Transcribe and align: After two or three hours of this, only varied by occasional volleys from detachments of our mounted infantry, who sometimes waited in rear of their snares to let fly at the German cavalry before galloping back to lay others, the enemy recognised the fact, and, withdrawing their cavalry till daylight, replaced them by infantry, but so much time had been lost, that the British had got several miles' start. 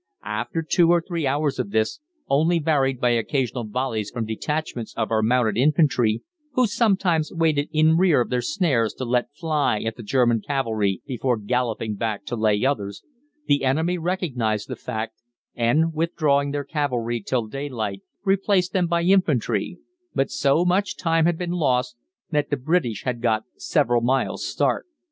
After 0.25 0.63
two 0.63 0.89
or 0.89 0.99
three 0.99 1.27
hours 1.27 1.59
of 1.59 1.69
this, 1.69 1.99
only 2.27 2.57
varied 2.57 2.99
by 2.99 3.11
occasional 3.11 3.65
volleys 3.65 4.09
from 4.09 4.25
detachments 4.25 4.95
of 4.97 5.11
our 5.11 5.21
mounted 5.21 5.57
infantry, 5.59 6.23
who 6.53 6.65
sometimes 6.65 7.31
waited 7.31 7.69
in 7.71 7.97
rear 7.97 8.19
of 8.19 8.31
their 8.31 8.41
snares 8.41 8.95
to 8.95 9.05
let 9.05 9.31
fly 9.35 9.81
at 9.81 9.97
the 9.97 10.01
German 10.01 10.41
cavalry 10.41 11.03
before 11.05 11.37
galloping 11.37 11.93
back 11.97 12.25
to 12.25 12.35
lay 12.35 12.65
others, 12.65 13.03
the 13.45 13.63
enemy 13.63 13.99
recognised 13.99 14.67
the 14.69 14.75
fact, 14.75 15.21
and, 15.53 15.93
withdrawing 15.93 16.49
their 16.49 16.63
cavalry 16.65 17.21
till 17.21 17.45
daylight, 17.45 18.01
replaced 18.25 18.73
them 18.73 18.87
by 18.87 19.03
infantry, 19.03 19.77
but 20.15 20.31
so 20.31 20.65
much 20.65 20.97
time 20.97 21.27
had 21.27 21.37
been 21.37 21.51
lost, 21.51 21.95
that 22.31 22.49
the 22.49 22.57
British 22.57 23.03
had 23.03 23.21
got 23.21 23.43
several 23.55 24.01
miles' 24.01 24.47
start. 24.47 24.87